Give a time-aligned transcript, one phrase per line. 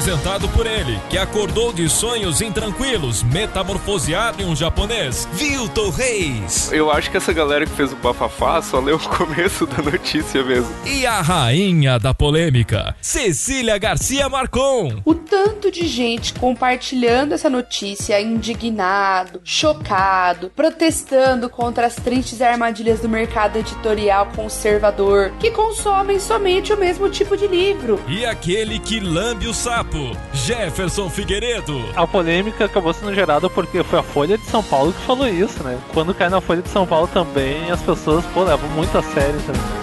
[0.00, 6.72] Apresentado por ele, que acordou de sonhos intranquilos, metamorfoseado em um japonês, Vilton Reis.
[6.72, 10.42] Eu acho que essa galera que fez o bafafá só leu o começo da notícia
[10.42, 10.74] mesmo.
[10.86, 15.02] E a rainha da polêmica, Cecília Garcia Marcon.
[15.04, 23.08] O tanto de gente compartilhando essa notícia, indignado, chocado, protestando contra as tristes armadilhas do
[23.08, 28.00] mercado editorial conservador, que consomem somente o mesmo tipo de livro.
[28.08, 29.89] E aquele que lambe o sapo,
[30.32, 31.78] Jefferson Figueiredo.
[31.96, 35.62] A polêmica acabou sendo gerada porque foi a Folha de São Paulo que falou isso,
[35.62, 35.78] né?
[35.92, 39.40] Quando cai na Folha de São Paulo também, as pessoas, pô, levam muito a sério
[39.42, 39.80] também.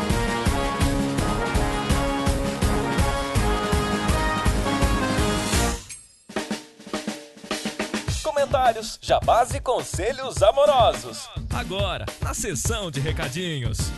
[8.23, 11.29] Comentários, jabás e conselhos amorosos.
[11.53, 13.91] Agora, na sessão de recadinhos.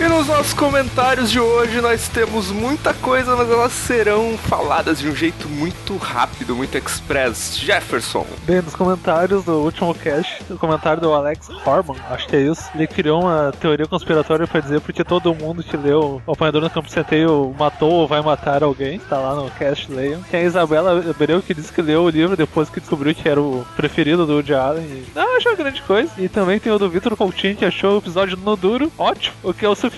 [0.00, 5.06] E nos nossos comentários de hoje nós temos muita coisa, mas elas serão faladas de
[5.06, 7.58] um jeito muito rápido, muito express.
[7.58, 8.26] Jefferson.
[8.46, 12.70] Bem, nos comentários do último cast, o comentário do Alex Horman, acho que é isso,
[12.74, 16.70] ele criou uma teoria conspiratória para dizer porque todo mundo que leu O Apanhador no
[16.70, 20.22] Campo Centeio matou ou vai matar alguém, tá lá no cast, leiam.
[20.30, 23.38] Tem a Isabela Abreu que disse que leu o livro depois que descobriu que era
[23.38, 24.82] o preferido do Woody Allen.
[24.82, 26.10] E não achou grande coisa.
[26.16, 29.52] E também tem o do Vitor Coutinho que achou o episódio no duro ótimo, o
[29.52, 29.89] que é o suficiente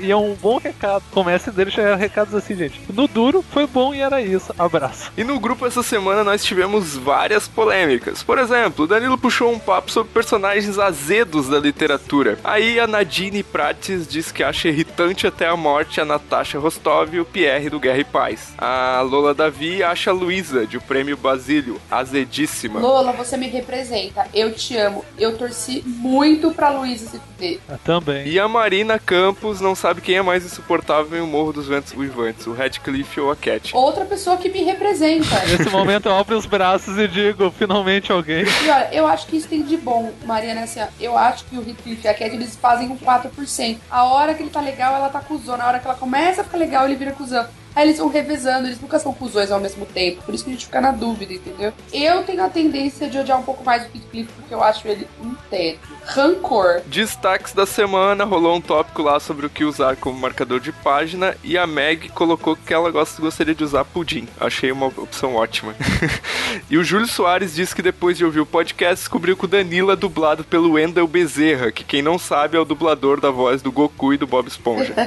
[0.00, 1.02] e é um bom recado.
[1.10, 2.80] Comece dele já recados assim, gente.
[2.92, 4.54] No duro foi bom e era isso.
[4.58, 5.12] Abraço.
[5.16, 8.22] E no grupo essa semana nós tivemos várias polêmicas.
[8.22, 12.38] Por exemplo, o Danilo puxou um papo sobre personagens azedos da literatura.
[12.42, 17.20] Aí a Nadine Prates diz que acha irritante até a morte a Natasha Rostov e
[17.20, 18.52] o Pierre do Guerra e Paz.
[18.58, 22.80] A Lola Davi acha a Luísa, de o Prêmio Basílio, azedíssima.
[22.80, 24.26] Lola, você me representa.
[24.34, 25.04] Eu te amo.
[25.18, 27.58] Eu torci muito pra Luísa se fuder.
[27.68, 28.26] Eu também.
[28.26, 29.27] E a Marina Campos
[29.60, 33.30] não sabe quem é mais insuportável em O Morro dos Ventos Uivantes, o Radcliffe ou
[33.30, 33.74] a Cat.
[33.74, 35.44] Outra pessoa que me representa.
[35.46, 38.44] Nesse momento eu abro os braços e digo, finalmente alguém.
[38.44, 41.56] E olha, eu acho que isso tem de bom, Mariana, assim, ó, eu acho que
[41.56, 43.78] o Heathcliff e a Cat, eles fazem um 4%.
[43.90, 45.64] A hora que ele tá legal, ela tá cuzona.
[45.64, 47.46] A hora que ela começa a ficar legal, ele vira cuzão.
[47.74, 50.22] Aí eles vão revezando, eles nunca são cuzões ao mesmo tempo.
[50.22, 51.72] Por isso que a gente fica na dúvida, entendeu?
[51.92, 55.06] Eu tenho a tendência de odiar um pouco mais o Heathcliff, porque eu acho ele
[55.22, 55.97] um teto.
[56.08, 56.80] Rancor.
[56.86, 61.36] Destaques da semana, rolou um tópico lá sobre o que usar como marcador de página
[61.44, 64.26] e a Meg colocou que ela gosta, gostaria de usar pudim.
[64.40, 65.74] Achei uma opção ótima.
[66.70, 69.92] e o Júlio Soares disse que depois de ouvir o podcast descobriu que o Danilo
[69.92, 73.70] é dublado pelo Wendel Bezerra, que quem não sabe é o dublador da voz do
[73.70, 74.94] Goku e do Bob Esponja.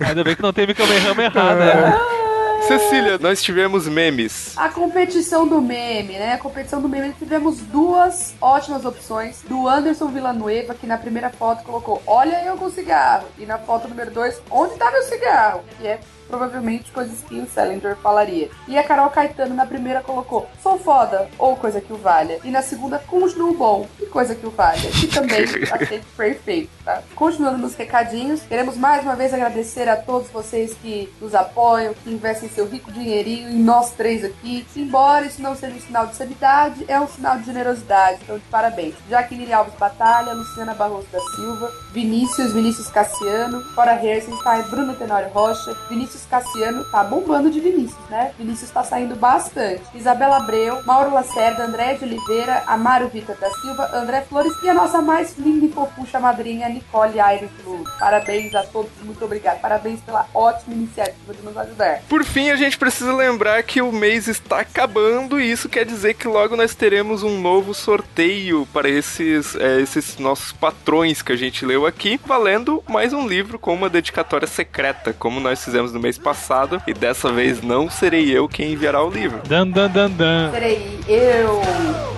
[0.00, 2.00] Ainda bem que não teve Kamehameha errado, né?
[2.66, 4.56] Cecília, nós tivemos memes.
[4.56, 6.32] A competição do meme, né?
[6.32, 9.42] A competição do meme, tivemos duas ótimas opções.
[9.46, 13.26] Do Anderson Villanueva, que na primeira foto colocou Olha eu com cigarro.
[13.38, 15.62] E na foto número 2, Onde tá meu cigarro?
[15.78, 18.50] Que é provavelmente coisas que o Salinger falaria.
[18.68, 22.38] E a Carol Caetano na primeira colocou Sou foda, ou coisa que o valha.
[22.44, 24.90] E na segunda, continuo bom, e coisa que o valha.
[24.90, 27.02] Que também achei perfeito, tá?
[27.14, 32.10] Continuando nos recadinhos, queremos mais uma vez agradecer a todos vocês que nos apoiam, que
[32.10, 34.66] investem seu rico dinheirinho em nós três aqui.
[34.76, 38.20] Embora isso não seja um sinal de sanidade, é um sinal de generosidade.
[38.22, 38.94] Então, de parabéns.
[39.08, 45.74] Jaqueline Alves Batalha, Luciana Barroso da Silva, Vinícius, Vinícius Cassiano, Cora Hersenstein, Bruno Tenório Rocha,
[45.88, 48.32] Vinícius Cassiano tá bombando de Vinícius, né?
[48.38, 49.82] Vinícius tá saindo bastante.
[49.94, 54.74] Isabela Abreu, Mauro Lacerda, André de Oliveira, Amaro Vitor da Silva, André Flores e a
[54.74, 57.84] nossa mais linda e fofucha madrinha, Nicole Aires Lu.
[57.98, 59.60] Parabéns a todos, muito obrigado.
[59.60, 62.02] Parabéns pela ótima iniciativa de nos ajudar.
[62.08, 66.14] Por fim, a gente precisa lembrar que o mês está acabando e isso quer dizer
[66.14, 71.36] que logo nós teremos um novo sorteio para esses, é, esses nossos patrões que a
[71.36, 76.00] gente leu aqui, valendo mais um livro com uma dedicatória secreta, como nós fizemos no
[76.04, 79.40] mês passado, e dessa vez não serei eu quem enviará o livro.
[79.48, 80.50] Dan, dan, dan, dan.
[80.52, 82.13] Serei eu.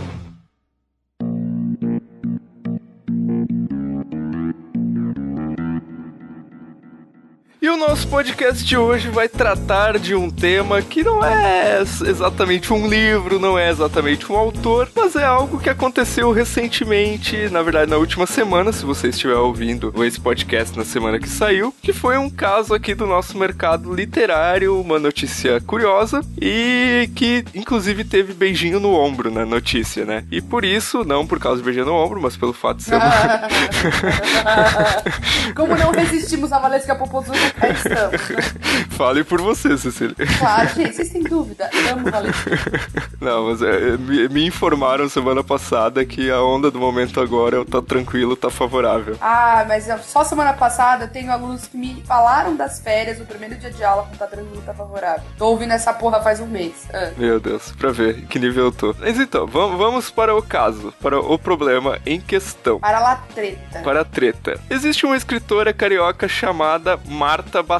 [7.96, 13.40] Nosso podcast de hoje vai tratar de um tema que não é exatamente um livro,
[13.40, 18.26] não é exatamente um autor, mas é algo que aconteceu recentemente, na verdade na última
[18.26, 22.74] semana, se você estiver ouvindo esse podcast na semana que saiu, que foi um caso
[22.74, 29.30] aqui do nosso mercado literário, uma notícia curiosa e que inclusive teve beijinho no ombro
[29.30, 30.22] na notícia, né?
[30.30, 32.96] E por isso, não por causa do beijinho no ombro, mas pelo fato de ser
[32.96, 33.06] uma...
[35.56, 37.38] Como não resistimos a Valesca Popozuda,
[37.86, 38.26] estamos.
[38.36, 38.42] Né?
[38.90, 40.14] Fale por você, Cecília.
[40.38, 41.70] Claro, gente, vocês têm dúvida.
[41.90, 42.06] Amo.
[43.20, 47.80] Não, mas é, me, me, informaram semana passada que a onda do momento agora tá
[47.80, 49.16] tranquilo, tá favorável.
[49.20, 53.56] Ah, mas só semana passada eu tenho alunos que me falaram das férias, o primeiro
[53.56, 55.24] dia de aula, com tá tranquilo, tá favorável.
[55.38, 56.86] Tô ouvindo essa porra faz um mês.
[56.92, 57.10] Ah.
[57.16, 58.94] Meu Deus, pra ver que nível eu tô.
[58.98, 62.80] Mas então, vamos para o caso, para o problema em questão.
[62.80, 63.80] Para a treta.
[63.80, 64.60] Para a treta.
[64.70, 67.75] Existe uma escritora carioca chamada Marta Batalha.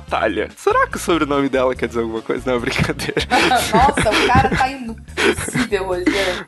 [0.57, 2.51] Será que o sobrenome dela quer dizer alguma coisa?
[2.51, 3.23] Não, brincadeira.
[3.51, 6.05] Nossa, o cara tá impossível hoje.
[6.05, 6.47] Né?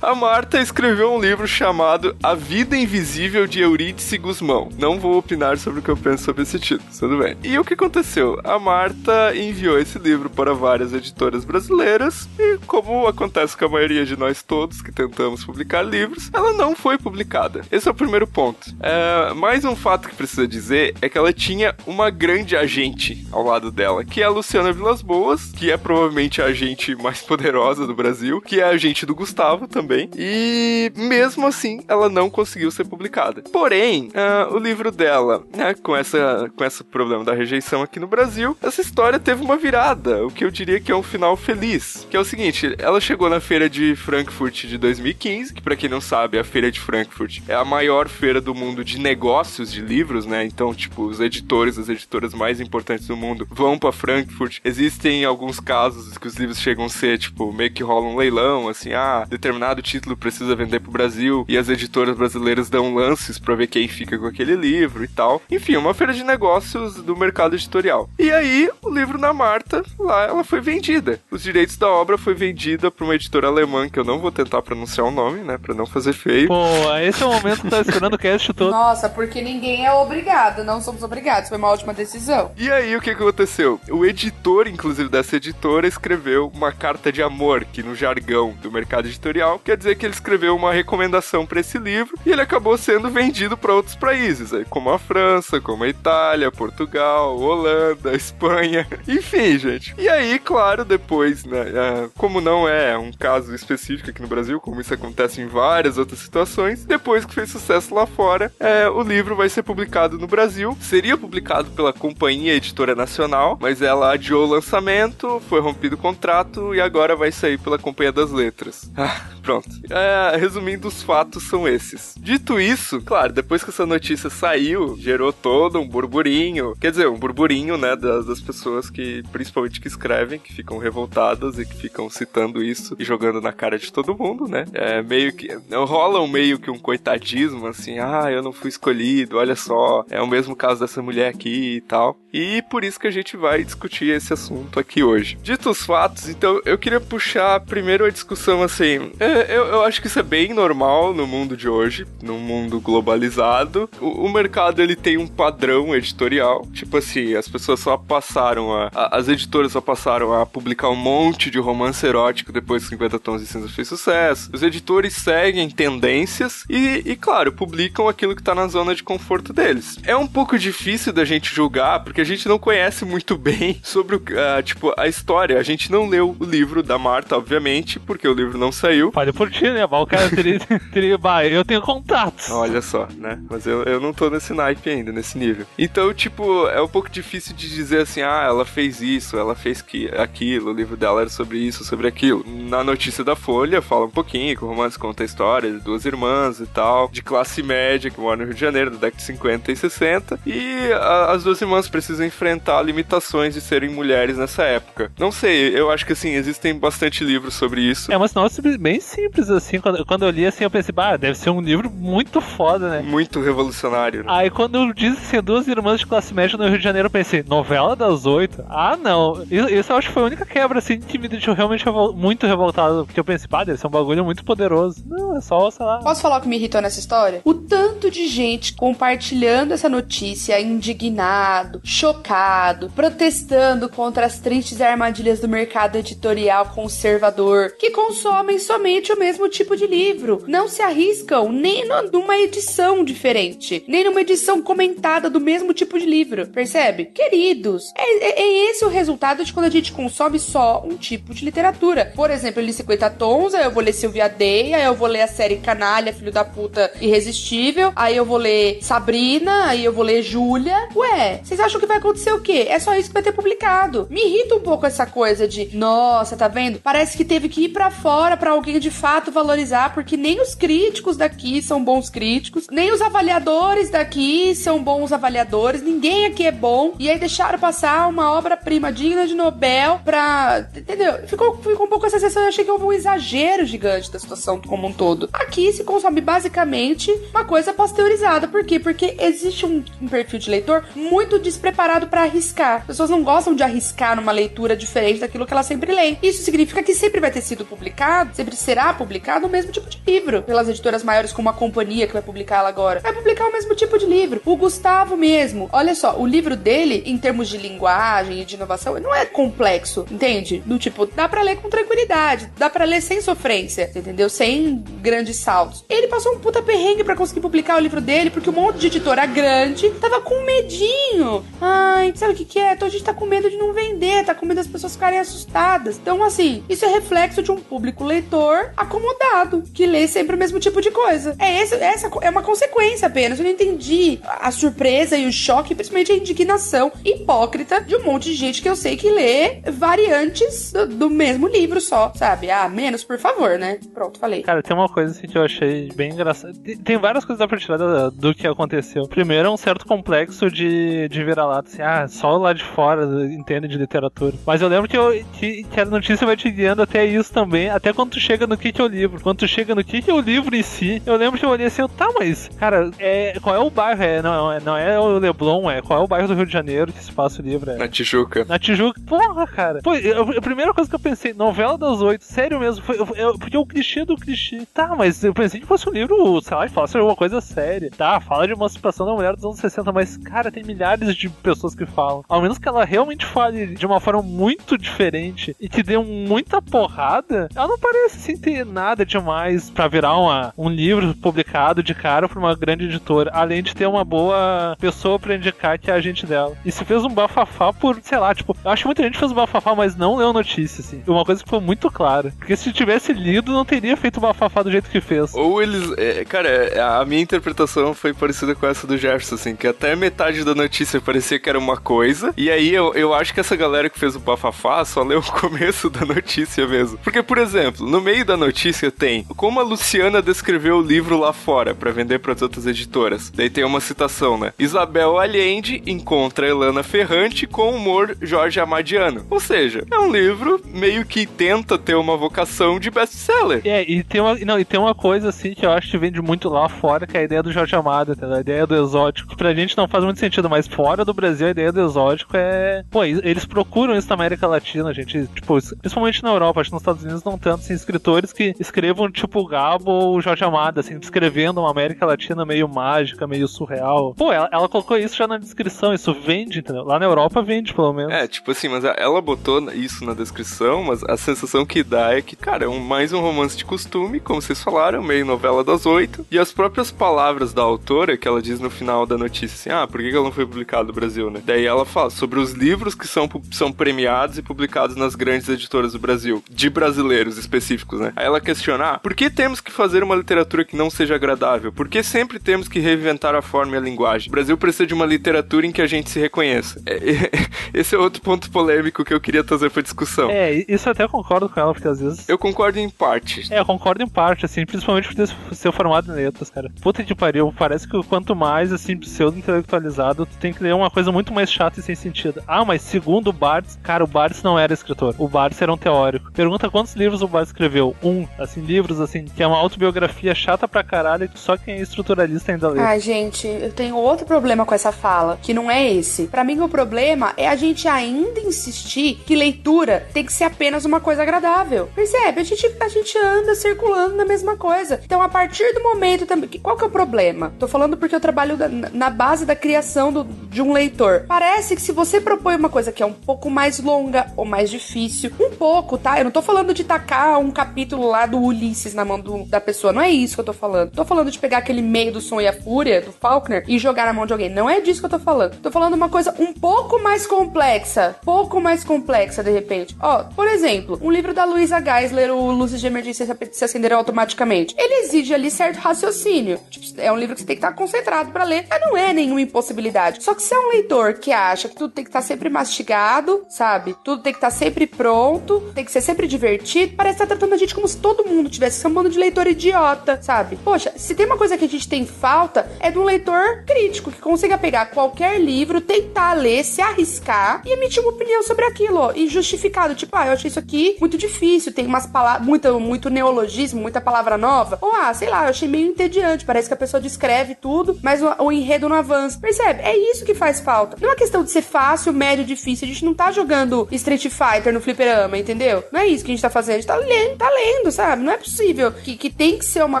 [0.00, 4.68] A Marta escreveu um livro chamado A Vida Invisível de Eurídice Guzmão.
[4.78, 7.36] Não vou opinar sobre o que eu penso sobre esse título, tudo bem.
[7.42, 8.40] E o que aconteceu?
[8.44, 14.04] A Marta enviou esse livro para várias editoras brasileiras e, como acontece com a maioria
[14.04, 17.62] de nós todos que tentamos publicar livros, ela não foi publicada.
[17.70, 18.74] Esse é o primeiro ponto.
[18.80, 23.44] É, mais um fato que precisa dizer é que ela tinha uma grande agente ao
[23.44, 27.86] lado dela, que é a Luciana Vilas Boas, que é provavelmente a agente mais poderosa
[27.86, 30.08] do Brasil, que é a agente do Gustavo também.
[30.16, 33.42] E mesmo assim, ela não conseguiu ser publicada.
[33.52, 38.06] Porém, uh, o livro dela, né, com essa com esse problema da rejeição aqui no
[38.06, 42.06] Brasil, essa história teve uma virada, o que eu diria que é um final feliz.
[42.10, 45.90] Que é o seguinte, ela chegou na feira de Frankfurt de 2015, que para quem
[45.90, 49.82] não sabe, a feira de Frankfurt é a maior feira do mundo de negócios de
[49.82, 50.44] livros, né?
[50.46, 54.58] Então, tipo, os editores, as editoras mais importantes do mundo vão para Frankfurt.
[54.64, 58.68] Existem alguns casos que os livros chegam a ser, tipo, meio que rola um leilão,
[58.68, 63.54] assim, ah, determinado título precisa vender pro Brasil e as editoras brasileiras dão lances para
[63.54, 65.42] ver quem fica com aquele livro e tal.
[65.50, 68.08] Enfim, uma feira de negócios do mercado editorial.
[68.18, 71.20] E aí, o livro na Marta, lá ela foi vendida.
[71.30, 74.62] Os direitos da obra foi vendida para uma editora alemã que eu não vou tentar
[74.62, 76.48] pronunciar o nome, né, para não fazer feio.
[76.48, 76.64] Pô,
[77.02, 78.70] esse é o momento que tá esperando o cast todo.
[78.70, 81.48] Nossa, porque ninguém é obrigado, não somos obrigados.
[81.48, 82.51] Foi uma ótima decisão.
[82.56, 83.80] E aí, o que aconteceu?
[83.90, 89.08] O editor, inclusive dessa editora, escreveu uma carta de amor, que no jargão do mercado
[89.08, 93.10] editorial quer dizer que ele escreveu uma recomendação para esse livro e ele acabou sendo
[93.10, 99.94] vendido para outros países, como a França, como a Itália, Portugal, Holanda, Espanha, enfim, gente.
[99.98, 104.60] E aí, claro, depois, né, é, como não é um caso específico aqui no Brasil,
[104.60, 109.02] como isso acontece em várias outras situações, depois que fez sucesso lá fora, é, o
[109.02, 110.76] livro vai ser publicado no Brasil.
[110.80, 116.74] Seria publicado pela Companhia Editora Nacional, mas ela adiou o lançamento, foi rompido o contrato
[116.74, 118.90] e agora vai sair pela Companhia das Letras.
[118.96, 119.68] Ah, pronto.
[119.90, 122.14] É, resumindo, os fatos são esses.
[122.18, 126.74] Dito isso, claro, depois que essa notícia saiu, gerou todo um burburinho.
[126.80, 131.58] Quer dizer, um burburinho, né, das, das pessoas que, principalmente que escrevem, que ficam revoltadas
[131.58, 134.64] e que ficam citando isso e jogando na cara de todo mundo, né?
[134.72, 135.48] É meio que.
[135.70, 140.20] Rola um meio que um coitadismo, assim, ah, eu não fui escolhido, olha só, é
[140.20, 142.16] o mesmo caso dessa mulher aqui e tal.
[142.32, 145.38] E por isso que a gente vai discutir esse assunto aqui hoje.
[145.42, 149.12] Dito os fatos, então eu queria puxar primeiro a discussão assim.
[149.18, 152.80] É, eu, eu acho que isso é bem normal no mundo de hoje, no mundo
[152.80, 153.88] globalizado.
[154.00, 158.90] O, o mercado ele tem um padrão editorial, tipo assim, as pessoas só passaram a,
[158.94, 163.18] a, As editoras só passaram a publicar um monte de romance erótico depois que 50
[163.18, 164.50] Tons de Cinza fez sucesso.
[164.52, 169.52] Os editores seguem tendências e, e, claro, publicam aquilo que tá na zona de conforto
[169.52, 169.98] deles.
[170.04, 174.16] É um pouco difícil da gente julgar, porque a gente não conhece muito bem sobre,
[174.16, 175.58] uh, tipo, a história.
[175.58, 179.10] A gente não leu o livro da Marta, obviamente, porque o livro não saiu.
[179.22, 179.84] Fale por ti, né?
[179.84, 180.58] O cara teria,
[180.92, 182.50] teria bah, eu tenho contatos.
[182.50, 183.38] Olha só, né?
[183.48, 185.64] Mas eu, eu não tô nesse naipe ainda, nesse nível.
[185.78, 189.80] Então, tipo, é um pouco difícil de dizer assim, ah, ela fez isso, ela fez
[189.80, 192.44] que, aquilo, o livro dela era sobre isso, sobre aquilo.
[192.68, 196.04] Na notícia da Folha, fala um pouquinho que o romance conta a história de duas
[196.04, 199.22] irmãs e tal, de classe média que mora no Rio de Janeiro, da década de
[199.22, 204.64] 50 e 60, e a, as duas irmãs precisam enfrentar limitações de serem mulheres nessa
[204.64, 205.12] época.
[205.16, 208.10] Não sei, eu acho que assim, existem bastante livros sobre isso.
[208.10, 211.36] É uma sinopse bem simples, assim, quando, quando eu li assim, eu pensei, bah, deve
[211.36, 213.02] ser um livro muito foda, né?
[213.02, 214.24] Muito revolucionário.
[214.24, 214.26] Né?
[214.28, 217.10] Aí quando eu disse assim, duas irmãs de classe média no Rio de Janeiro, eu
[217.10, 218.64] pensei, novela das oito?
[218.68, 219.42] Ah, não.
[219.50, 222.12] Isso, isso eu acho que foi a única quebra, assim, que me deixou realmente revol
[222.12, 225.02] muito revoltado, porque eu pensei, bah, deve ser um bagulho muito poderoso.
[225.06, 225.98] Não, é só, sei lá.
[225.98, 227.40] Posso falar o que me irritou nessa história?
[227.44, 235.48] O tanto de gente compartilhando essa notícia, indignado, chocado, protestando contra as tristes armadilhas do
[235.48, 241.88] mercado editorial conservador, que consomem somente o mesmo tipo de livro, não se arriscam nem
[242.12, 247.06] numa edição diferente, nem numa edição comentada do mesmo tipo de livro, percebe?
[247.06, 251.32] Queridos, é, é, é esse o resultado de quando a gente consome só um tipo
[251.34, 252.12] de literatura.
[252.14, 255.08] Por exemplo, eu li 50 tons, aí eu vou ler Silvia Day, aí eu vou
[255.08, 259.92] ler a série Canalha, Filho da Puta Irresistível, aí eu vou ler Sabrina, aí eu
[259.92, 260.88] vou ler Júlia.
[260.94, 262.66] Ué, vocês acham que vai acontecer o quê?
[262.68, 264.06] É só isso que vai ter publicado.
[264.10, 266.78] Me irrita um pouco essa coisa de, nossa, tá vendo?
[266.78, 270.54] Parece que teve que ir para fora para alguém de fato valorizar, porque nem os
[270.54, 276.52] críticos daqui são bons críticos, nem os avaliadores daqui são bons avaliadores, ninguém aqui é
[276.52, 276.94] bom.
[276.98, 280.66] E aí deixaram passar uma obra-prima digna de Nobel pra.
[280.76, 281.26] Entendeu?
[281.26, 284.60] Ficou, ficou um pouco essa sensação, eu achei que houve um exagero gigante da situação
[284.60, 285.28] como um todo.
[285.32, 288.46] Aqui se consome basicamente uma coisa pasteurizada.
[288.46, 288.78] Por quê?
[288.78, 292.80] Porque existe um, um perfil de leitor muito despreparado para arriscar.
[292.80, 296.18] As pessoas não gostam de arriscar numa leitura diferente daquilo que elas sempre leem.
[296.22, 300.00] Isso significa que sempre vai ter sido publicado, sempre será publicado o mesmo tipo de
[300.06, 303.00] livro pelas editoras maiores, como a companhia que vai publicar ela agora.
[303.00, 304.40] Vai publicar o mesmo tipo de livro.
[304.44, 308.98] O Gustavo mesmo, olha só, o livro dele, em termos de linguagem e de inovação,
[308.98, 310.62] não é complexo, entende?
[310.64, 314.30] Do tipo, dá para ler com tranquilidade, dá para ler sem sofrência, entendeu?
[314.30, 315.84] Sem grandes saltos.
[315.88, 318.86] Ele passou um puta perrengue para conseguir publicar o livro dele, porque um monte de
[318.86, 321.44] editora grande tava com medinho.
[321.60, 322.72] Ai, sabe o que que é?
[322.72, 325.18] Então a gente tá com medo de não vender, tá com medo das pessoas ficarem
[325.18, 325.98] assustadas.
[325.98, 330.58] Então, assim, isso é reflexo de um público leitor acomodado, que lê sempre o mesmo
[330.58, 331.34] tipo de coisa.
[331.38, 333.38] É esse, essa é uma consequência apenas.
[333.38, 338.30] Eu não entendi a surpresa e o choque, principalmente a indignação hipócrita de um monte
[338.30, 342.50] de gente que eu sei que lê variantes do, do mesmo livro só, sabe?
[342.50, 343.78] Ah, menos, por favor, né?
[343.94, 344.42] Pronto, falei.
[344.42, 346.54] Cara, tem uma coisa assim que eu achei bem engraçada.
[346.84, 347.78] Tem várias coisas pra tirar
[348.10, 349.06] do, que aconteceu.
[349.08, 353.68] Primeiro, é um certo complexo de, de virar-lata, assim, ah, só lá de fora entende
[353.68, 354.36] de literatura.
[354.46, 357.68] Mas eu lembro que, eu, que, que, a notícia vai te guiando até isso também,
[357.68, 359.20] até quando tu chega no que, que é o livro.
[359.20, 361.50] Quando tu chega no que, que é o livro em si, eu lembro que eu
[361.50, 364.02] olhei assim, tá, mas, cara, é, qual é o bairro?
[364.02, 366.52] É, não, é, não é o Leblon, é qual é o bairro do Rio de
[366.52, 367.70] Janeiro que se passa o livro?
[367.70, 367.76] É.
[367.76, 368.44] Na Tijuca.
[368.44, 369.00] Na Tijuca.
[369.06, 369.80] Porra, cara.
[369.82, 373.38] Pô, eu, a primeira coisa que eu pensei, novela das oito, sério mesmo, foi, eu,
[373.38, 374.66] porque o clichê do clichê.
[374.72, 377.90] Tá, mas eu pensei que fosse um livro, sei lá, falasse alguma coisa séria.
[377.96, 381.74] Tá, fala de emancipação da mulher dos anos 60, mas, cara, tem milhares de pessoas
[381.74, 382.24] que falam.
[382.28, 386.60] Ao menos que ela realmente fale de uma forma muito diferente e que dê muita
[386.60, 391.94] porrada, ela não parece assim, ter nada demais para virar uma, um livro publicado de
[391.94, 395.94] cara por uma grande editora, além de ter uma boa pessoa pra indicar que é
[395.94, 396.56] a gente dela.
[396.64, 399.30] E se fez um bafafá por, sei lá, tipo, eu acho que muita gente fez
[399.30, 401.02] um bafafá, mas não leu notícia, assim.
[401.06, 402.32] Uma coisa que foi muito clara.
[402.38, 405.34] Porque se tivesse lido, não teria feito o bafafá do jeito que fez.
[405.34, 405.92] Ou eles.
[405.96, 409.94] É, cara, é, a minha interpretação foi parecida com essa do Jefferson, assim, que até
[409.94, 413.54] metade da notícia parecia que era uma coisa, e aí eu, eu acho que essa
[413.54, 416.98] galera que fez o bafafá só leu o começo da notícia mesmo.
[416.98, 421.32] Porque, por exemplo, no meio da notícia tem como a Luciana descreveu o livro lá
[421.32, 423.30] fora para vender para as outras editoras.
[423.30, 424.52] Daí tem uma citação, né?
[424.58, 429.26] Isabel Allende encontra Elana Ferrante com humor Jorge Amadiano.
[429.30, 433.62] Ou seja, é um livro meio que tenta ter uma vocação de best-seller.
[433.64, 436.20] É, e tem uma, não, e tem uma coisa assim que eu acho que vende
[436.20, 438.36] muito lá fora, que é a ideia do Jorge Amado, entendeu?
[438.36, 439.36] a ideia do exótico.
[439.36, 442.84] Pra gente não faz muito sentido, mas fora do Brasil a ideia do exótico é.
[442.90, 445.26] Pô, eles procuram isso na América Latina, gente.
[445.34, 449.10] Tipo, principalmente na Europa, acho que nos Estados Unidos não tanto, assim, escritores que escrevam
[449.10, 454.14] tipo Gabo ou Jorge Amado, assim, descrevendo uma América Latina meio mágica, meio surreal.
[454.14, 456.84] Pô, ela, ela colocou isso já na descrição, isso vende, entendeu?
[456.84, 458.12] Lá na Europa vende, pelo menos.
[458.12, 462.20] É, tipo assim, mas ela botou isso na descrição, mas a sensação que dá é
[462.20, 465.86] que, cara, é um, mais um romance de costume, como vocês falaram, meio novela das
[465.86, 466.26] oito.
[466.30, 469.86] E as próprias palavras da autora, que ela diz no final da notícia, assim, ah,
[469.86, 471.40] por que ela não foi publicada no Brasil, né?
[471.44, 475.92] Daí ela fala sobre os livros que são, são premiados e publicados nas grandes editoras
[475.92, 478.11] do Brasil, de brasileiros específicos, né?
[478.14, 481.72] Aí ela questiona, ah, por que temos que fazer uma literatura que não seja agradável?
[481.72, 484.28] Por que sempre temos que reinventar a forma e a linguagem?
[484.28, 486.80] O Brasil precisa de uma literatura em que a gente se reconheça.
[486.86, 487.30] É, é,
[487.74, 490.30] esse é outro ponto polêmico que eu queria trazer pra discussão.
[490.30, 492.28] É, isso eu até concordo com ela, porque às vezes.
[492.28, 493.52] Eu concordo em parte.
[493.52, 496.70] É, eu concordo em parte, assim, principalmente por ser formado em letras, cara.
[496.80, 501.10] Puta que pariu, parece que quanto mais, assim, pseudo-intelectualizado, tu tem que ler uma coisa
[501.10, 502.42] muito mais chata e sem sentido.
[502.46, 505.14] Ah, mas segundo o Barthes, cara, o Barthes não era escritor.
[505.18, 506.32] O Barthes era um teórico.
[506.32, 507.94] Pergunta quantos livros o Barthes escreveu.
[508.02, 512.52] Um, assim, livros, assim, que é uma autobiografia chata pra caralho só quem é estruturalista
[512.52, 512.80] ainda lê.
[512.80, 516.26] Ai, gente, eu tenho outro problema com essa fala, que não é esse.
[516.26, 520.84] Para mim, o problema é a gente ainda insistir que leitura tem que ser apenas
[520.84, 521.88] uma coisa agradável.
[521.94, 522.40] Percebe?
[522.40, 525.00] A gente, a gente anda circulando na mesma coisa.
[525.04, 526.48] Então, a partir do momento também.
[526.60, 527.52] Qual que é o problema?
[527.58, 528.56] Tô falando porque eu trabalho
[528.92, 531.24] na base da criação do, de, um lei, leitor?
[531.28, 534.70] Parece que se você propõe uma coisa que é um pouco mais longa ou mais
[534.70, 536.18] difícil, um pouco, tá?
[536.18, 539.60] Eu não tô falando de tacar um capítulo lá do Ulisses na mão do, da
[539.60, 540.90] pessoa, não é isso que eu tô falando.
[540.90, 544.06] Tô falando de pegar aquele meio do som e a fúria do Faulkner e jogar
[544.06, 544.48] na mão de alguém.
[544.48, 545.56] Não é disso que eu tô falando.
[545.60, 549.96] Tô falando uma coisa um pouco mais complexa, pouco mais complexa de repente.
[550.00, 554.74] Ó, por exemplo, um livro da Luisa Geisler, o Luzes de Emergência se acenderam automaticamente.
[554.78, 556.58] Ele exige ali certo raciocínio.
[556.70, 559.12] Tipo, é um livro que você tem que estar concentrado para ler, mas não é
[559.12, 560.22] nenhuma impossibilidade.
[560.22, 563.44] Só que se é um leitor que acha que tudo tem que estar sempre mastigado,
[563.48, 563.96] sabe?
[564.04, 567.56] Tudo tem que estar sempre pronto, tem que ser sempre divertido, parece estar tratando a
[567.58, 570.54] gente como se todo mundo tivesse chamando de leitor idiota, sabe?
[570.54, 574.12] Poxa, se tem uma coisa que a gente tem falta, é de um leitor crítico
[574.12, 579.10] que consiga pegar qualquer livro, tentar ler, se arriscar e emitir uma opinião sobre aquilo,
[579.16, 579.96] e justificado.
[579.96, 584.00] Tipo, ah, eu achei isso aqui muito difícil, tem umas palavras, muito, muito neologismo, muita
[584.00, 584.78] palavra nova.
[584.80, 588.22] Ou, ah, sei lá, eu achei meio entediante, parece que a pessoa descreve tudo, mas
[588.22, 589.40] o, o enredo não avança.
[589.40, 589.82] Percebe?
[589.82, 590.96] É isso que faz falta.
[591.00, 592.86] Não é questão de ser fácil, médio, difícil.
[592.86, 595.82] A gente não tá jogando Street Fighter no fliperama, entendeu?
[595.90, 596.76] Não é isso que a gente tá fazendo.
[596.76, 598.22] A gente tá lendo, tá lendo, sabe?
[598.22, 600.00] Não é possível que, que tem que ser uma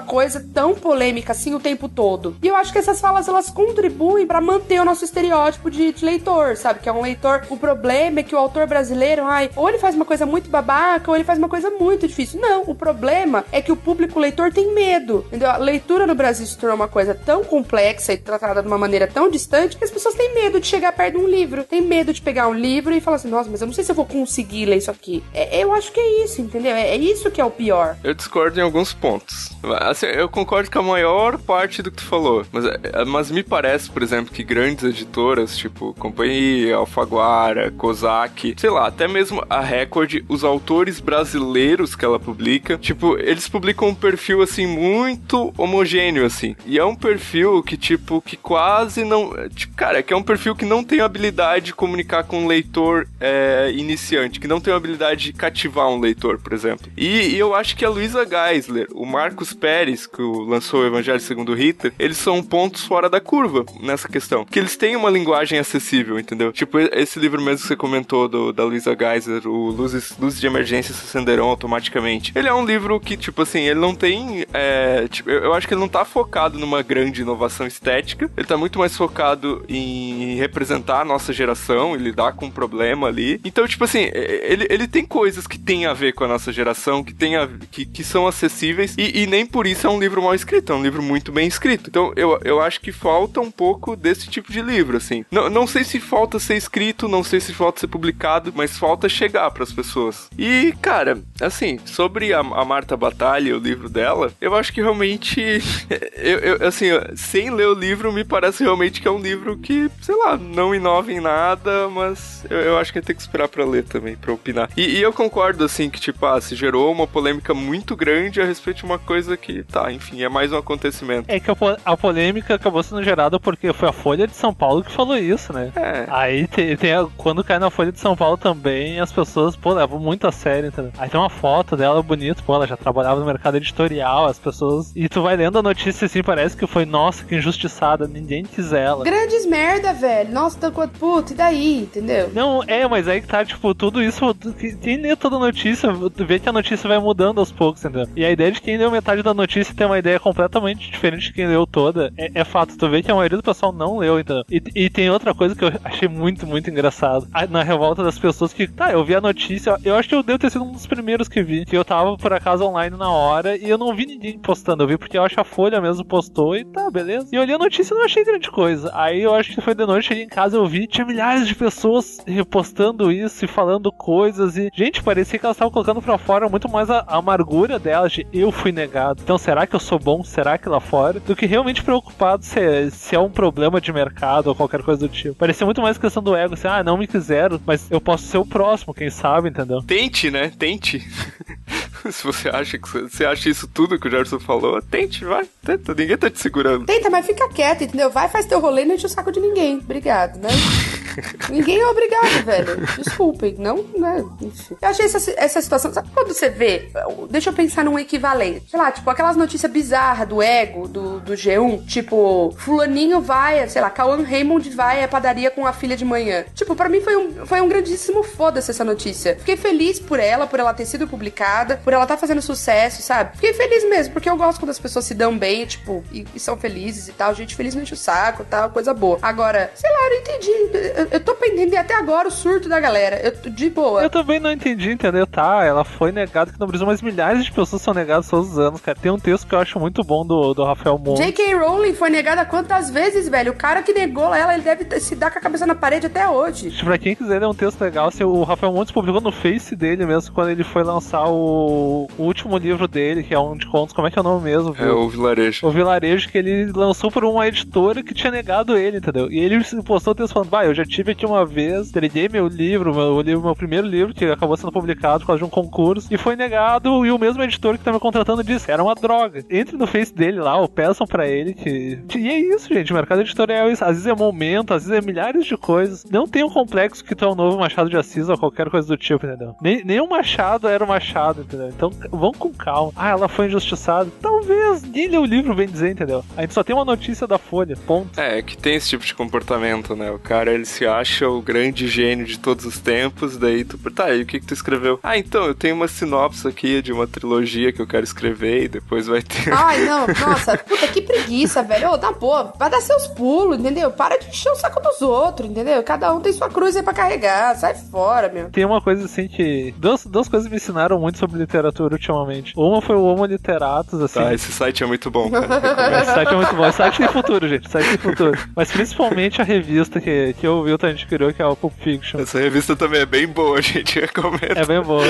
[0.00, 2.36] coisa tão polêmica assim o tempo todo.
[2.42, 6.04] E eu acho que essas falas, elas contribuem para manter o nosso estereótipo de, de
[6.04, 6.80] leitor, sabe?
[6.80, 7.42] Que é um leitor.
[7.48, 11.10] O problema é que o autor brasileiro, ai, ou ele faz uma coisa muito babaca,
[11.10, 12.40] ou ele faz uma coisa muito difícil.
[12.40, 15.50] Não, o problema é que o público leitor tem medo, entendeu?
[15.50, 19.06] A leitura no Brasil se tornou uma coisa tão complexa e tratada de uma maneira
[19.06, 21.64] tão distante que as pessoas têm medo de chegar perto de um livro.
[21.64, 23.90] Tem medo de pegar um livro e falar assim, nossa, mas eu não sei se
[23.90, 25.22] eu vou conseguir ler isso aqui.
[25.32, 26.74] É, eu acho que é isso, entendeu?
[26.74, 27.96] É, é, isso que é o pior.
[28.02, 29.50] Eu discordo em alguns pontos.
[29.80, 33.42] Assim, eu concordo com a maior parte do que tu falou, mas, é, mas me
[33.42, 39.60] parece, por exemplo, que grandes editoras, tipo Companhia, Alfaguara, Kozak, sei lá, até mesmo a
[39.60, 46.24] Record, os autores brasileiros que ela publica, tipo, eles publicam um perfil assim muito homogêneo
[46.24, 46.56] assim.
[46.66, 50.22] E é um perfil que tipo que quase não, tipo, cara, é que é um
[50.22, 54.72] perfil que não tem habilidade de comunicar com um leitor é, iniciante, que não tem
[54.72, 56.90] habilidade de cativar um leitor, por exemplo.
[56.96, 61.20] E, e eu acho que a Luisa Geisler, o Marcos Pérez, que lançou o Evangelho
[61.20, 64.44] segundo Rita, eles são pontos fora da curva nessa questão.
[64.44, 66.52] Que eles têm uma linguagem acessível, entendeu?
[66.52, 70.46] Tipo, esse livro mesmo que você comentou do, da Luisa Geisler, o Luzes, Luzes de
[70.46, 72.32] Emergência se acenderão automaticamente.
[72.34, 74.46] Ele é um livro que, tipo assim, ele não tem.
[74.52, 78.30] É, tipo, eu, eu acho que ele não tá focado numa grande inovação estética.
[78.36, 83.08] Ele tá muito mais focado em representar a nossa geração e lidar com um problema
[83.08, 83.40] ali.
[83.44, 87.02] Então, tipo assim, ele, ele tem coisas que tem a ver com a nossa geração,
[87.02, 90.22] que, tem a, que, que são acessíveis, e, e nem por isso é um livro
[90.22, 91.88] mal escrito, é um livro muito bem escrito.
[91.88, 95.24] Então, eu, eu acho que falta um pouco desse tipo de livro, assim.
[95.30, 99.08] Não, não sei se falta ser escrito, não sei se falta ser publicado, mas falta
[99.08, 100.28] chegar para as pessoas.
[100.38, 105.40] E, cara, assim, sobre a, a Marta Batalha, o livro dela, eu acho que realmente,
[106.16, 109.90] eu, eu, assim, sem ler o livro, me parece realmente que é um livro que,
[110.00, 113.64] sei lá, não inova em nada, mas eu, eu acho que tem que esperar para
[113.64, 114.70] ler também, para opinar.
[114.76, 117.21] E, e, eu concordo, assim, que, tipo, ah, se gerou uma polêmica
[117.54, 121.26] muito grande a respeito de uma coisa que, tá, enfim, é mais um acontecimento.
[121.28, 124.82] É que a, a polêmica acabou sendo gerada porque foi a Folha de São Paulo
[124.82, 125.72] que falou isso, né?
[125.76, 126.06] É.
[126.08, 129.72] Aí tem, tem a, quando cai na Folha de São Paulo também, as pessoas, pô,
[129.72, 130.92] levam muito a sério, entendeu?
[130.98, 134.92] Aí tem uma foto dela bonita, pô, ela já trabalhava no mercado editorial, as pessoas.
[134.94, 138.72] E tu vai lendo a notícia assim, parece que foi, nossa, que injustiçada, ninguém quis
[138.72, 139.04] ela.
[139.04, 140.32] Grandes merda, velho.
[140.32, 142.30] Nossa, tô com puta, e daí, entendeu?
[142.34, 144.34] Não, é, mas aí que tá, tipo, tudo isso.
[144.80, 148.08] Quem lê toda notícia, tu vê que a notícia vai mudando aos poucos, entendeu?
[148.16, 151.32] E a ideia de quem leu metade da notícia tem uma ideia completamente diferente de
[151.34, 152.76] quem leu toda, é, é fato.
[152.76, 154.44] Tu vê que a maioria do pessoal não leu, entendeu?
[154.50, 157.28] E, e tem outra coisa que eu achei muito, muito engraçado.
[157.50, 160.38] Na revolta das pessoas que, tá, eu vi a notícia, eu acho que eu devo
[160.38, 161.66] ter sido um dos primeiros que vi.
[161.66, 164.82] Que eu tava, por acaso, online na hora e eu não vi ninguém postando.
[164.82, 167.28] Eu vi porque eu acho a Folha mesmo postou e tá, beleza.
[167.30, 168.90] E eu olhei a notícia e não achei grande coisa.
[168.94, 171.54] Aí eu acho que foi de noite, cheguei em casa eu vi, tinha milhares de
[171.54, 174.56] pessoas repostando isso e falando coisas.
[174.56, 178.12] E, gente, parecia que elas estavam colocando pra fora muito mais a, a amargura delas
[178.12, 179.20] de eu fui negado.
[179.22, 180.22] Então será que eu sou bom?
[180.24, 181.20] Será que lá fora?
[181.20, 185.08] Do que realmente preocupado se, se é um problema de mercado ou qualquer coisa do
[185.08, 185.34] tipo.
[185.34, 188.38] Parecia muito mais questão do ego, assim, ah, não me quiseram, mas eu posso ser
[188.38, 189.82] o próximo, quem sabe, entendeu?
[189.82, 190.52] Tente, né?
[190.58, 191.02] Tente.
[192.10, 195.46] Se você acha que você acha isso tudo que o Gerson falou, tente, vai.
[195.64, 196.84] Tenta, ninguém tá te segurando.
[196.84, 198.10] Tenta, mas fica quieto, entendeu?
[198.10, 199.76] Vai, faz teu rolê e não enche o saco de ninguém.
[199.76, 200.48] Obrigado, né?
[201.48, 202.86] Ninguém é obrigado, velho.
[202.98, 204.24] Desculpem, não, né?
[204.40, 204.76] Enfim.
[204.80, 205.92] Eu achei essa, essa situação.
[205.92, 206.90] Sabe quando você vê?
[207.30, 208.70] Deixa eu pensar num equivalente.
[208.70, 211.86] Sei lá, tipo, aquelas notícias bizarras do ego, do, do G1.
[211.86, 216.44] Tipo, Fulaninho vai, sei lá, Cauan Raymond vai à padaria com a filha de manhã.
[216.54, 219.36] Tipo, pra mim foi um, foi um grandíssimo foda-se essa notícia.
[219.38, 223.02] Fiquei feliz por ela, por ela ter sido publicada, por ela estar tá fazendo sucesso,
[223.02, 223.36] sabe?
[223.36, 226.40] Fiquei feliz mesmo, porque eu gosto quando as pessoas se dão bem, tipo, e, e
[226.40, 227.34] são felizes e tal.
[227.34, 229.18] Gente feliz não enche o saco tal, coisa boa.
[229.22, 231.01] Agora, sei lá, eu não entendi.
[231.02, 233.20] Eu, eu tô pendendo até agora o surto da galera.
[233.22, 234.02] Eu, de boa.
[234.02, 235.26] Eu também não entendi, entendeu?
[235.26, 238.58] Tá, ela foi negada aqui no Brasil, mas milhares de pessoas são negadas todos os
[238.58, 238.98] anos, cara.
[239.00, 241.22] Tem um texto que eu acho muito bom do, do Rafael Monte.
[241.22, 241.54] J.K.
[241.54, 243.52] Rowling foi negada quantas vezes, velho?
[243.52, 246.28] O cara que negou ela, ele deve se dar com a cabeça na parede até
[246.28, 246.70] hoje.
[246.84, 248.08] Pra quem quiser, é um texto legal.
[248.08, 252.22] Assim, o Rafael Montes publicou no Face dele mesmo, quando ele foi lançar o, o
[252.22, 253.94] último livro dele, que é um de contos.
[253.94, 254.74] Como é que é o nome mesmo?
[254.78, 255.66] É o Vilarejo.
[255.66, 259.30] O Vilarejo, que ele lançou por uma editora que tinha negado ele, entendeu?
[259.30, 262.46] E ele postou o texto falando: Bah, eu já tive aqui uma vez, entreguei meu
[262.46, 266.08] livro, meu, livro, meu primeiro livro, que acabou sendo publicado por causa de um concurso,
[266.10, 267.04] e foi negado.
[267.06, 269.42] E o mesmo editor que tá me contratando disse: Era uma droga.
[269.50, 271.98] Entre no Face dele lá, ou peçam pra ele que.
[272.16, 272.92] E é isso, gente.
[272.92, 273.84] O mercado editorial é isso.
[273.84, 276.04] Às vezes é momento, às vezes é milhares de coisas.
[276.04, 278.86] Não tem um complexo que tu é o novo Machado de Assis ou qualquer coisa
[278.86, 279.54] do tipo, entendeu?
[279.62, 281.68] Nem, nem o Machado era o Machado, entendeu?
[281.68, 282.92] Então vão com calma.
[282.94, 284.10] Ah, ela foi injustiçada.
[284.20, 284.82] Talvez.
[284.82, 286.24] Nem leu o livro, bem dizer, entendeu?
[286.36, 287.76] A gente só tem uma notícia da Folha.
[287.86, 288.20] Ponto.
[288.20, 290.10] É, é que tem esse tipo de comportamento, né?
[290.10, 293.78] O cara, ele se acha o grande gênio de todos os tempos, daí tu...
[293.90, 294.98] Tá, e o que que tu escreveu?
[295.02, 298.68] Ah, então, eu tenho uma sinopse aqui de uma trilogia que eu quero escrever e
[298.68, 299.52] depois vai ter...
[299.52, 301.90] Ai, não, nossa, puta, que preguiça, velho.
[301.90, 303.90] Ô, tá boa, vai dar seus pulos, entendeu?
[303.90, 305.82] Para de encher o saco dos outros, entendeu?
[305.82, 308.50] Cada um tem sua cruz aí pra carregar, sai fora, meu.
[308.50, 309.74] Tem uma coisa assim que...
[309.76, 312.54] Duas, duas coisas me ensinaram muito sobre literatura ultimamente.
[312.56, 314.20] Uma foi o Homo Literatus, assim.
[314.20, 315.46] Tá, esse site é muito bom, cara.
[316.00, 316.66] esse site é muito bom.
[316.66, 317.64] Esse site tem futuro, gente.
[317.64, 318.38] Esse site tem futuro.
[318.56, 321.72] Mas principalmente a revista que, que o Wilton a gente criou, que é o Pulp
[321.80, 322.20] Fiction.
[322.20, 324.00] Essa revista também é bem boa, gente.
[324.00, 324.56] Recomendo.
[324.56, 325.04] É bem boa.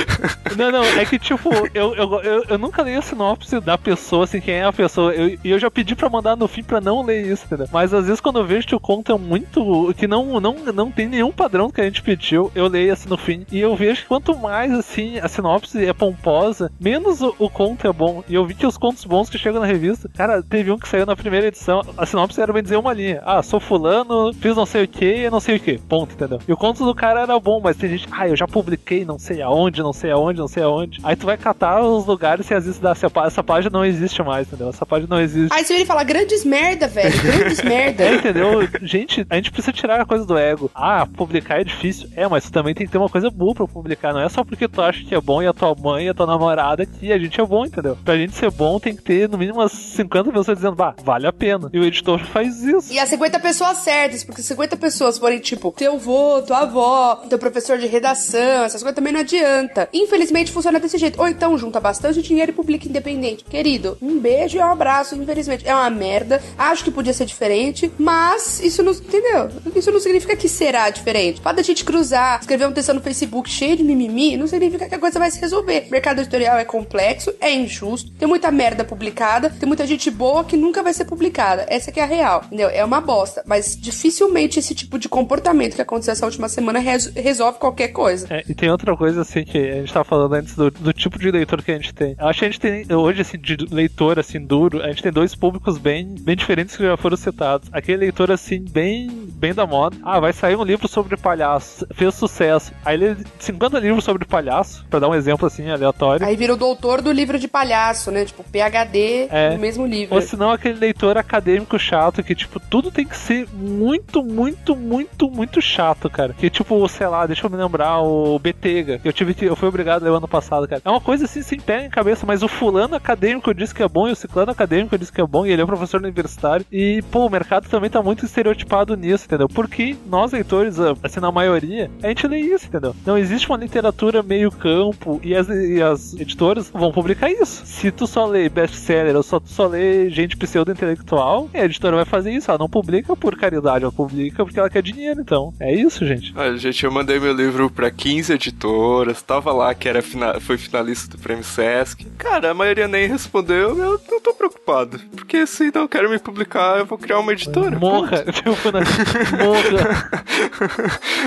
[0.56, 4.24] Não, não, é que tipo, eu, eu, eu, eu nunca li a sinopse da pessoa,
[4.24, 5.14] assim, quem é a pessoa.
[5.14, 7.68] E eu, eu já pedi pra mandar no fim pra não ler isso, entendeu?
[7.72, 9.94] Mas às vezes quando eu vejo que o conto é muito.
[9.96, 13.16] que não, não, não tem nenhum padrão que a gente pediu, eu leio assim no
[13.16, 13.46] fim.
[13.50, 17.86] E eu vejo que quanto mais assim a sinopse é pomposa, menos o, o conto
[17.86, 18.22] é bom.
[18.28, 20.88] E eu vi que os contos bons que chegam na revista, cara, teve um que
[20.88, 23.22] saiu na primeira edição, a sinopse era bem dizer uma linha.
[23.24, 25.78] Ah, sou fulano, fiz não sei o que, não sei o que.
[25.78, 26.38] Ponto, entendeu?
[26.46, 29.18] E o conto do cara era bom, mas tem gente, ah, eu já publiquei não
[29.18, 31.00] sei aonde, não sei aonde, não sei aonde.
[31.02, 32.92] Aí tu vai catar os lugares e às vezes dá,
[33.26, 34.68] essa página não existe mais, entendeu?
[34.68, 35.52] Essa página não existe.
[35.52, 37.22] Aí você vem falar grandes merda, velho.
[37.22, 38.04] Grandes merda.
[38.04, 38.68] É, entendeu?
[38.82, 40.70] Gente, a gente precisa tirar a coisa do ego.
[40.74, 42.08] Ah, publicar é difícil.
[42.16, 44.12] É, mas tu também tem que ter uma coisa boa pra publicar.
[44.12, 46.14] Não é só porque tu acha que é bom e a tua mãe e a
[46.14, 47.96] tua namorada que a gente é bom, entendeu?
[48.04, 51.26] Pra gente ser bom, tem que ter no mínimo umas 50 pessoas dizendo, bah, vale
[51.26, 51.70] a pena.
[51.72, 52.92] E o editor faz isso.
[52.92, 57.78] E as 50 pessoas certas, porque 50 pessoas tipo, teu vô, tua avó, teu professor
[57.78, 59.88] de redação, essas coisas também não adianta.
[59.92, 61.20] Infelizmente funciona desse jeito.
[61.20, 63.44] Ou então junta bastante dinheiro e publica independente.
[63.44, 65.68] Querido, um beijo e um abraço, infelizmente.
[65.68, 66.42] É uma merda.
[66.56, 68.92] Acho que podia ser diferente, mas isso não.
[68.92, 69.48] Entendeu?
[69.74, 71.40] Isso não significa que será diferente.
[71.40, 74.94] Pode a gente cruzar, escrever um texto no Facebook cheio de mimimi, não significa que
[74.94, 75.86] a coisa vai se resolver.
[75.88, 80.44] O mercado editorial é complexo, é injusto, tem muita merda publicada, tem muita gente boa
[80.44, 81.66] que nunca vai ser publicada.
[81.68, 82.68] Essa que é a real, entendeu?
[82.68, 83.42] É uma bosta.
[83.46, 88.26] Mas dificilmente esse tipo de comportamento que aconteceu essa última semana res resolve qualquer coisa.
[88.28, 91.18] É, e tem outra coisa, assim, que a gente tava falando antes do, do, tipo
[91.18, 92.16] de leitor que a gente tem.
[92.18, 95.12] Eu acho que a gente tem, hoje, assim, de leitor, assim, duro, a gente tem
[95.12, 97.68] dois públicos bem, bem diferentes que já foram citados.
[97.72, 99.96] Aquele leitor, assim, bem, bem da moda.
[100.02, 101.86] Ah, vai sair um livro sobre palhaço.
[101.94, 102.72] Fez sucesso.
[102.84, 106.26] Aí ele 50 livros sobre palhaço, pra dar um exemplo, assim, aleatório.
[106.26, 108.24] Aí vira o doutor do livro de palhaço, né?
[108.24, 109.50] Tipo, PHD é.
[109.52, 110.14] no mesmo livro.
[110.14, 115.10] Ou senão aquele leitor acadêmico chato que, tipo, tudo tem que ser muito, muito, muito,
[115.30, 116.32] muito chato, cara.
[116.32, 119.00] Que, tipo, sei lá, deixa eu me lembrar, o Betega.
[119.04, 119.44] Eu tive que.
[119.44, 120.82] Eu fui obrigado a ano passado, cara.
[120.84, 123.88] É uma coisa assim, sem pé em cabeça, mas o fulano acadêmico disse que é
[123.88, 126.64] bom e o ciclano acadêmico disse que é bom e ele é um professor universitário.
[126.70, 129.48] E, pô, o mercado também tá muito estereotipado nisso, entendeu?
[129.48, 132.94] Porque nós, leitores, assim, na maioria, a gente lê isso, entendeu?
[133.04, 137.64] Não existe uma literatura meio campo e as, e as editoras vão publicar isso.
[137.66, 142.04] Se tu só lê best-seller ou só, tu só lê gente pseudo-intelectual, a editora vai
[142.04, 142.50] fazer isso.
[142.50, 145.52] Ela não publica por caridade, ela publica porque ela quer dinheiro, então.
[145.60, 146.32] É isso, gente.
[146.36, 150.56] Ah, gente, eu mandei meu livro pra 15 editoras, tava lá que era fina foi
[150.56, 152.04] finalista do Prêmio Sesc.
[152.18, 154.98] Cara, a maioria nem respondeu, eu não tô preocupado.
[155.14, 157.78] Porque se não querem me publicar, eu vou criar uma editora.
[157.78, 158.24] Morra!
[159.38, 160.10] Morra!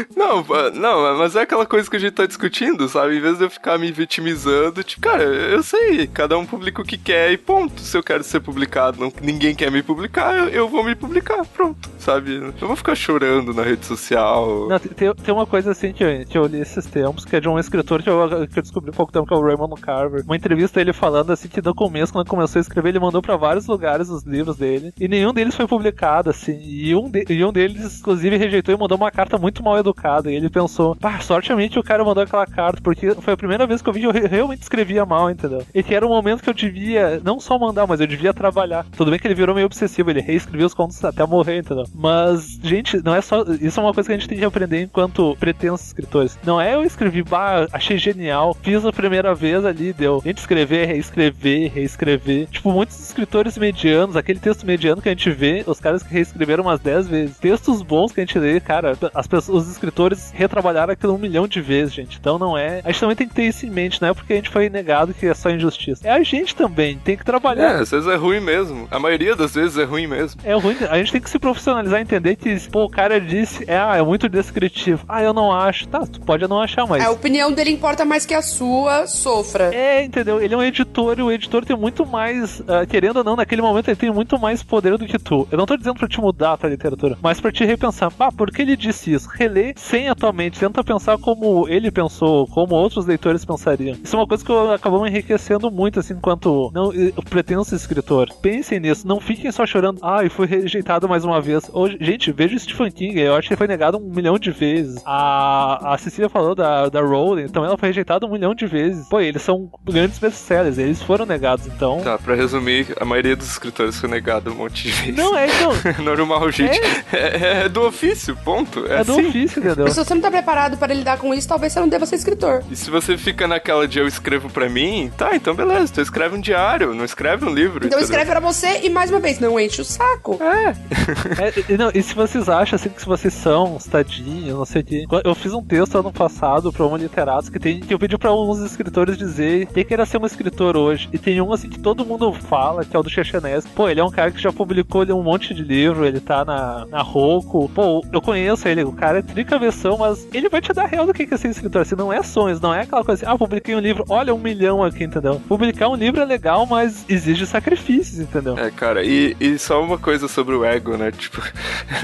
[0.15, 3.17] não, não, mas é aquela coisa que a gente tá discutindo, sabe?
[3.17, 6.85] Em vez de eu ficar me vitimizando, tipo, cara, eu sei, cada um publica o
[6.85, 7.81] que quer e ponto.
[7.81, 11.45] Se eu quero ser publicado, não, ninguém quer me publicar, eu, eu vou me publicar,
[11.45, 12.35] pronto, sabe?
[12.61, 14.67] Eu vou ficar chorando na rede social.
[14.69, 16.03] Não, tem, tem uma coisa assim que
[16.37, 18.93] eu, li esses tempos, que é de um escritor que eu, que eu descobri há
[18.93, 20.23] pouco tempo, que é o Raymond Carver.
[20.25, 23.35] Uma entrevista ele falando assim que no começo, quando começou a escrever, ele mandou pra
[23.35, 26.57] vários lugares os livros dele, e nenhum deles foi publicado, assim.
[26.61, 30.31] E um, de- e um deles, inclusive, rejeitou e mandou uma carta muito mal educada.
[30.31, 33.81] E ele pensou, pá, sortemente o cara mandou aquela carta, porque foi a primeira vez
[33.81, 35.63] que eu vi que eu re- realmente escrevia mal, entendeu?
[35.73, 38.85] E que era um momento que eu devia não só mandar, mas eu devia trabalhar.
[38.95, 41.85] Tudo bem que ele virou meio obsessivo, ele reescrevia os contos até morrer, entendeu?
[41.93, 43.44] Mas, gente, não é só.
[43.61, 46.37] Isso é uma coisa que a gente tem que aprender enquanto pretensos escritores.
[46.45, 50.21] Não é eu escrevi, bah, achei genial, fiz a primeira vez ali, deu.
[50.23, 52.47] A gente escrever, reescrever, reescrever.
[52.47, 56.63] Tipo, muitos escritores medianos, aquele texto mediano que a gente vê, os caras que reescreveram
[56.63, 57.37] umas 10 vezes.
[57.37, 61.47] Textos bons que a gente lê, cara, as pessoas, os escritores retrabalharam aquilo um milhão
[61.47, 62.17] de vezes, gente.
[62.19, 62.81] Então não é.
[62.83, 64.69] A gente também tem que ter isso em mente, não é porque a gente foi
[64.69, 66.07] negado que é só injustiça.
[66.07, 67.75] É a gente também, tem que É, trabalhar.
[67.81, 68.87] às vezes é ruim mesmo.
[68.91, 70.39] A maioria das vezes é ruim mesmo.
[70.43, 73.63] É ruim, a gente tem que se profissionalizar e entender que, pô, o cara disse,
[73.67, 75.05] é, ah, é muito descritivo.
[75.07, 75.87] Ah, eu não acho.
[75.87, 77.03] Tá, tu pode não achar, mas.
[77.03, 79.73] A opinião dele importa mais que a sua, sofra.
[79.73, 80.41] É, entendeu?
[80.41, 83.61] Ele é um editor e o editor tem muito mais, ah, querendo ou não, naquele
[83.61, 85.47] momento ele tem muito mais poder do que tu.
[85.51, 88.11] Eu não tô dizendo pra te mudar a tua literatura, mas pra te repensar.
[88.19, 89.29] Ah, por que ele disse isso?
[89.29, 93.97] Relê sem a tua mente, tenta pensar como ele pensou, como outros leitores pensariam.
[94.03, 96.91] Isso é uma coisa que eu acabou me enriquecendo muito, assim, enquanto não,
[97.29, 98.29] pretenso escritor.
[98.41, 99.99] Pensem nisso, não fiquem só chorando.
[100.01, 101.69] Ah, e fui rejeitado mais uma vez.
[101.73, 104.51] Hoje, gente, veja o Stephen King, eu acho que ele foi negado um milhão de
[104.51, 105.01] vezes.
[105.05, 109.07] A, a Cecília falou da, da Rowling, então ela foi rejeitada um milhão de vezes.
[109.07, 112.01] Pô, eles são grandes best-sellers, eles foram negados, então.
[112.01, 115.15] Tá, pra resumir, a maioria dos escritores foi negado um monte de vezes.
[115.15, 115.71] Não, é, então.
[116.03, 116.79] Normal, gente.
[117.11, 118.85] É, é do ofício, ponto.
[118.87, 119.27] É, É do assim.
[119.27, 119.87] ofício, entendeu?
[119.89, 122.63] Se você não tá preparado para lidar com isso, talvez você não deva ser escritor.
[122.69, 126.35] E se você fica naquela de eu escrevo pra mim, tá, então beleza, tu escreve
[126.35, 127.85] um diário, não escreve um livro.
[127.85, 130.39] Então escreve pra você e mais uma vez, não enche o saco.
[130.41, 134.65] É, e, não, e se vocês acham assim que se vocês são uns tadinhos, não
[134.65, 135.05] sei o quê.
[135.23, 138.29] Eu fiz um texto ano passado pra um literato que tem que eu pedi pra
[138.29, 141.09] alguns escritores dizer quem queira ser um escritor hoje.
[141.11, 143.71] E tem um assim que todo mundo fala, que é o do Chechenesco.
[143.71, 146.85] Pô, ele é um cara que já publicou um monte de livro, ele tá na,
[146.85, 147.69] na Roku.
[147.69, 151.13] Pô, eu conheço ele, o cara é tricaversão, mas ele vai te dar real do
[151.13, 151.81] que é ser escritor.
[151.81, 154.39] Assim, não é sonhos, não é aquela coisa assim, ah, publiquei um livro, olha um
[154.39, 155.41] milhão aqui, entendeu?
[155.47, 158.57] Publicar um livro é legal, mas exige sacrifícios, entendeu?
[158.57, 161.11] É, cara, e, e só uma coisa sobre o ego, né?
[161.25, 161.41] Tipo,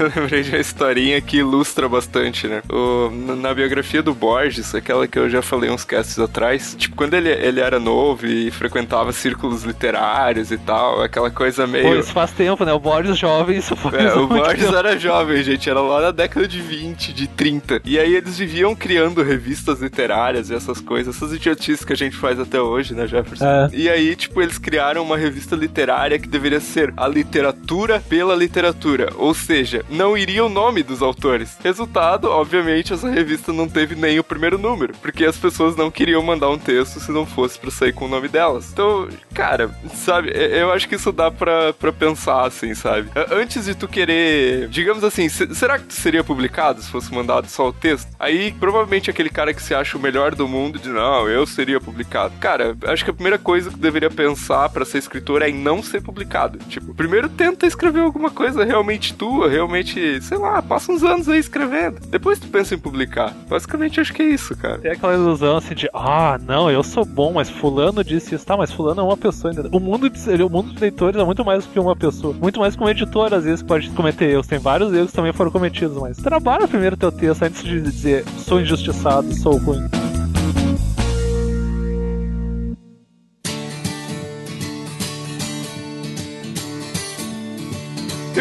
[0.00, 2.62] eu lembrei de uma historinha que ilustra bastante, né?
[2.70, 7.14] O, na biografia do Borges, aquela que eu já falei uns casts atrás, tipo, quando
[7.14, 11.98] ele, ele era novo e frequentava círculos literários e tal, aquela coisa Pô, meio.
[12.00, 12.72] isso faz tempo, né?
[12.72, 14.76] O Borges jovem, isso foi É, o Borges tempo.
[14.76, 17.80] era jovem, gente, era lá na década de 20, de 30.
[17.84, 22.16] E aí eles viviam criando revistas literárias e essas coisas, essas idiotices que a gente
[22.16, 23.44] faz até hoje, né, Jefferson?
[23.44, 23.70] É.
[23.72, 29.10] E aí, tipo, eles criaram uma revista literária que deveria ser a literatura pela literatura,
[29.16, 31.56] ou seja, não iria o nome dos autores.
[31.62, 36.22] Resultado, obviamente, essa revista não teve nem o primeiro número, porque as pessoas não queriam
[36.22, 38.70] mandar um texto se não fosse pra sair com o nome delas.
[38.72, 43.08] Então, cara, sabe, eu acho que isso dá pra, pensar, assim, sabe?
[43.30, 47.46] Antes de tu querer, digamos assim, se- será que tu seria publicado se fosse mandado
[47.48, 48.08] só o texto?
[48.18, 51.80] Aí, provavelmente, aquele cara que se acha o melhor do mundo de não, eu seria
[51.80, 52.34] publicado.
[52.40, 55.82] Cara, acho que a primeira coisa que deveria pensar pra ser escritor é em não
[55.82, 56.58] ser publicado.
[56.68, 61.38] Tipo, primeiro tenta escrever alguma coisa realmente tua, realmente, sei lá, passa uns anos aí
[61.38, 62.00] escrevendo.
[62.08, 63.34] Depois tu pensa em publicar.
[63.48, 64.78] Basicamente, acho que é isso, cara.
[64.78, 68.46] Tem aquela ilusão assim de, ah, não, eu sou bom, mas fulano disse isso.
[68.46, 69.68] Tá, mas fulano é uma pessoa ainda.
[69.70, 72.34] O mundo de, o mundo de leitores é muito mais do que uma pessoa.
[72.34, 74.46] Muito mais que um editor, às vezes, pode cometer erros.
[74.46, 78.24] Tem vários erros que também foram cometidos, mas trabalha primeiro teu texto antes de dizer,
[78.38, 80.01] sou injustiçado, sou ruim.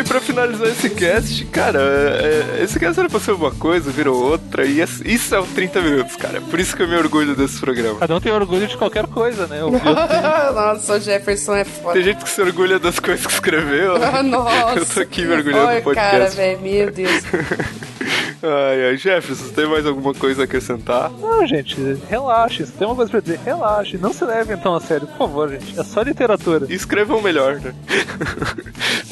[0.02, 3.92] E pra finalizar esse cast, cara, é- é- esse cast era pra ser uma coisa,
[3.92, 6.42] virou outra, e isso é o 30 minutos, cara.
[6.42, 8.00] Por isso que eu me orgulho desse programa.
[8.00, 9.60] Cada um tem orgulho de qualquer coisa, né?
[9.60, 9.72] Bill
[10.56, 11.94] Nossa, o Jefferson é foda.
[11.94, 14.00] Tem gente que se orgulha das coisas que escreveu.
[14.00, 14.24] né?
[14.24, 14.80] Nossa.
[14.80, 16.12] Eu tô aqui me orgulhando do podcast.
[16.12, 17.22] cara, velho, meu Deus.
[18.44, 21.12] Ai, ai, Jefferson, você tem mais alguma coisa a acrescentar?
[21.12, 21.76] Não, gente,
[22.10, 22.66] relaxe.
[22.66, 23.98] Se tem uma coisa pra dizer, relaxe.
[24.00, 25.80] Não se leve então a sério, por favor, gente.
[25.80, 26.66] É só literatura.
[26.68, 27.74] E escrevam melhor, né?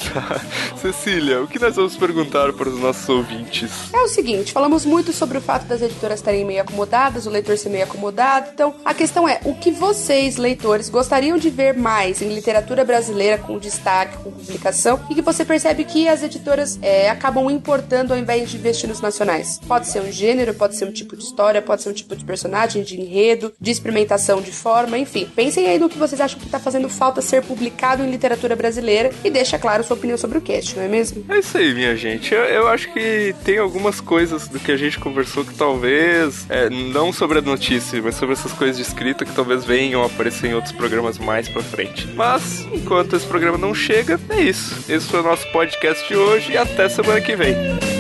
[0.10, 0.42] Tá.
[0.76, 3.94] Cecília, o que nós vamos perguntar para os nossos ouvintes?
[3.94, 7.56] É o seguinte, falamos muito sobre o fato das editoras estarem meio acomodadas, o leitor
[7.60, 8.50] ser meio acomodado.
[8.52, 13.38] Então, a questão é, o que vocês, leitores, gostariam de ver mais em literatura brasileira
[13.38, 18.20] com destaque, com publicação, e que você percebe que as editoras é, acabam importando ao
[18.20, 19.19] invés de investir nos nacionais?
[19.68, 22.24] Pode ser um gênero, pode ser um tipo de história, pode ser um tipo de
[22.24, 25.30] personagem, de enredo, de experimentação de forma, enfim.
[25.36, 29.12] Pensem aí no que vocês acham que está fazendo falta ser publicado em literatura brasileira
[29.24, 31.26] e deixa claro sua opinião sobre o cast, não é mesmo?
[31.30, 32.34] É isso aí, minha gente.
[32.34, 36.70] Eu, eu acho que tem algumas coisas do que a gente conversou que talvez, é,
[36.70, 40.48] não sobre a notícia, mas sobre essas coisas de escrita que talvez venham a aparecer
[40.52, 42.08] em outros programas mais pra frente.
[42.16, 44.92] Mas, enquanto esse programa não chega, é isso.
[44.92, 47.99] Esse foi o nosso podcast de hoje e até semana que vem.